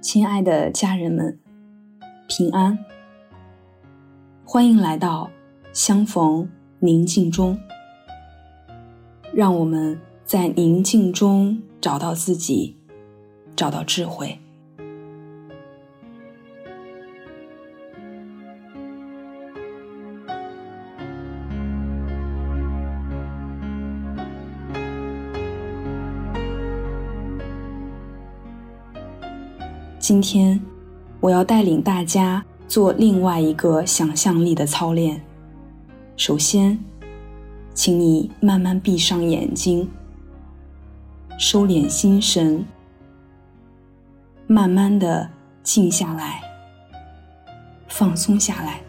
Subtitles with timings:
[0.00, 1.40] 亲爱的家人们，
[2.28, 2.78] 平安！
[4.44, 5.28] 欢迎来到
[5.72, 6.48] 相逢
[6.78, 7.58] 宁静中，
[9.34, 12.76] 让我们在宁静中找到自己，
[13.56, 14.38] 找到智慧。
[30.08, 30.58] 今天，
[31.20, 35.22] 我要带领大家做另外一个想象力的操练。
[36.16, 36.82] 首先，
[37.74, 39.86] 请你慢慢闭上眼睛，
[41.38, 42.64] 收敛心神，
[44.46, 45.28] 慢慢的
[45.62, 46.40] 静下来，
[47.86, 48.80] 放松下来。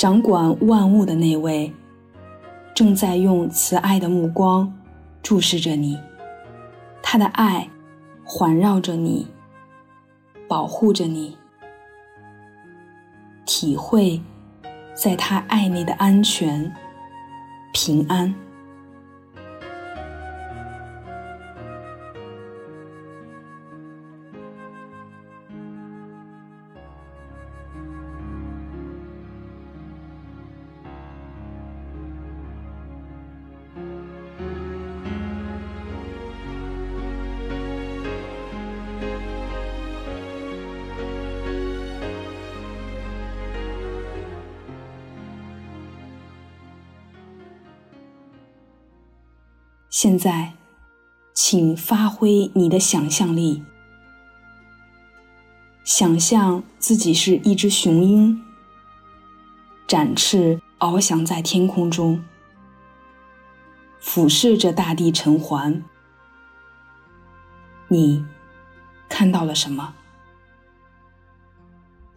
[0.00, 1.74] 掌管万物的那位，
[2.74, 4.72] 正在用慈爱的目光
[5.22, 6.00] 注视着你，
[7.02, 7.68] 他的爱
[8.24, 9.26] 环绕着你，
[10.48, 11.36] 保护着你，
[13.44, 14.22] 体会
[14.94, 16.74] 在他爱你的安全、
[17.74, 18.34] 平安。
[50.02, 50.54] 现在，
[51.34, 53.62] 请发挥你的想象力，
[55.84, 58.42] 想象自己是一只雄鹰，
[59.86, 62.24] 展翅翱翔在天空中，
[63.98, 65.84] 俯视着大地尘寰。
[67.88, 68.24] 你
[69.06, 69.94] 看到了什么？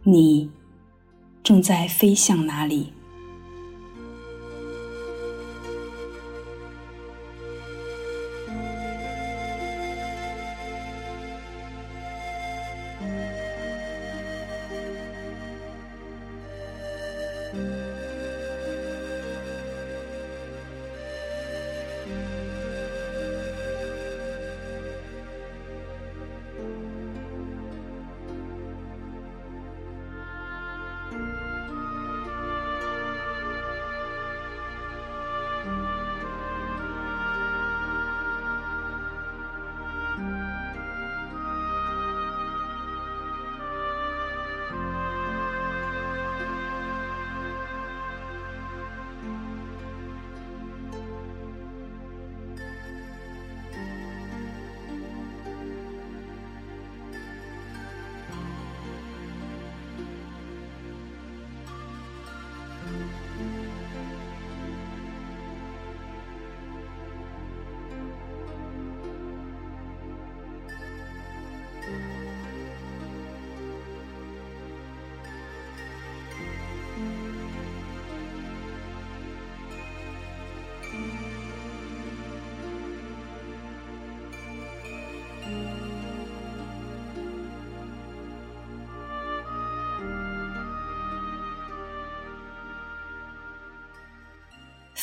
[0.03, 0.49] 你
[1.43, 2.93] 正在飞向哪里？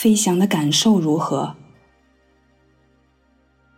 [0.01, 1.57] 飞翔的感受如何？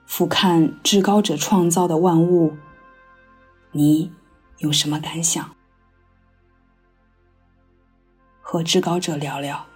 [0.07, 2.57] 俯瞰至高者创造的万物，
[3.73, 4.13] 你
[4.59, 5.57] 有什么感想？
[8.41, 9.67] 和至高者聊聊。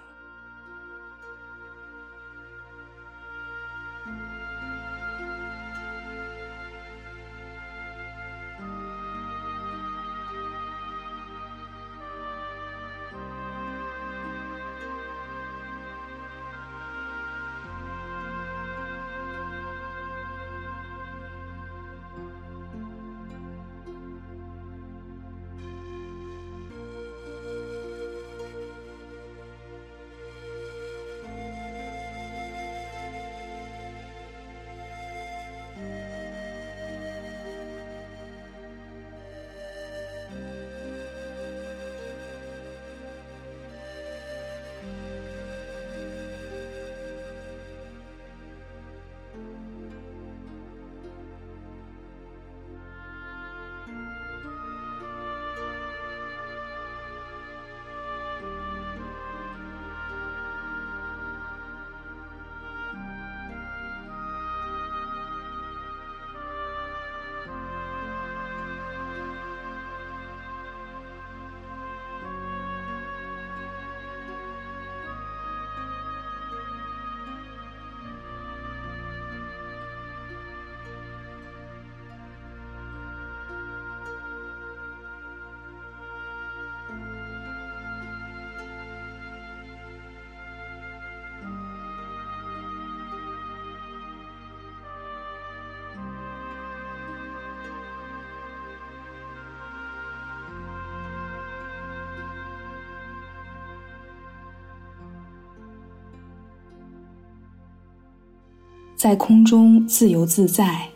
[108.97, 110.89] 在空中自由自在，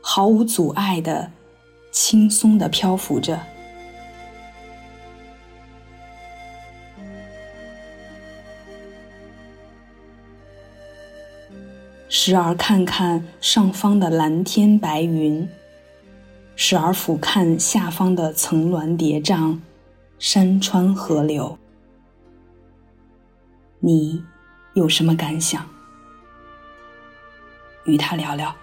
[0.00, 1.32] 毫无阻碍的
[1.90, 3.40] 轻松的漂浮着。
[12.08, 15.48] 时而看看上方的蓝天白云，
[16.54, 19.58] 时而俯瞰下方的层峦叠嶂、
[20.20, 21.58] 山川河流，
[23.80, 24.22] 你
[24.74, 25.73] 有什么感想？
[27.84, 28.54] 与他聊聊。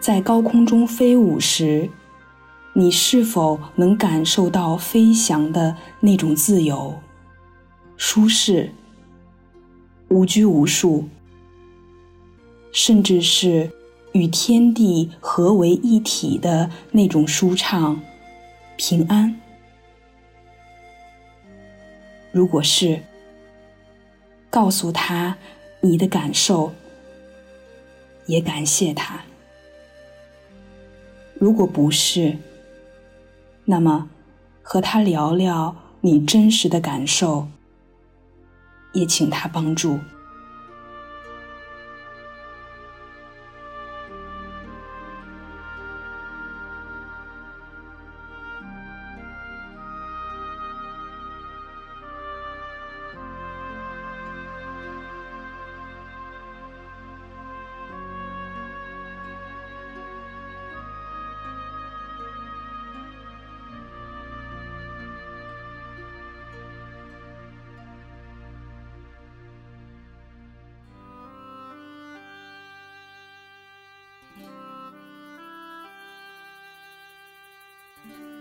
[0.00, 1.90] 在高空中飞舞时，
[2.72, 6.98] 你是否能感受到飞翔的那种自由、
[7.96, 8.72] 舒适、
[10.08, 11.08] 无拘无束，
[12.72, 13.70] 甚至是
[14.12, 18.00] 与天地合为一体的那种舒畅、
[18.76, 19.38] 平安？
[22.30, 23.02] 如果是，
[24.48, 25.36] 告诉他
[25.80, 26.72] 你的感受，
[28.26, 29.20] 也感谢他。
[31.38, 32.36] 如果不是，
[33.64, 34.10] 那么
[34.60, 37.46] 和他聊聊你真实的感受，
[38.92, 39.98] 也请他帮助。
[74.38, 74.50] thank
[78.20, 78.37] you.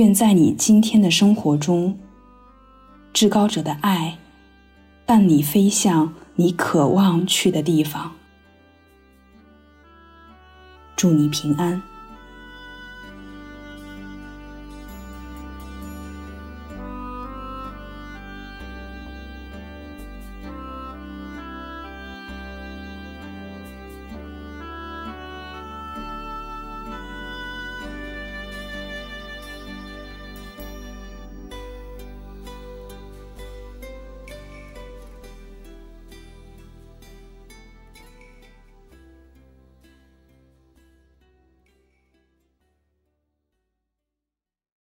[0.00, 1.98] 愿在你今天的生活中，
[3.12, 4.16] 至高者的爱
[5.04, 8.10] 伴你飞向你渴望去的地方。
[10.96, 11.89] 祝你平安。